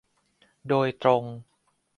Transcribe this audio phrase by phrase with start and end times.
[0.67, 1.23] โดยตรง